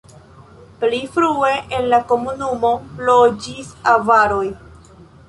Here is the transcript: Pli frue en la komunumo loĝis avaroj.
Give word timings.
Pli 0.83 1.01
frue 1.17 1.51
en 1.79 1.85
la 1.91 1.99
komunumo 2.11 2.71
loĝis 3.11 3.69
avaroj. 3.93 4.45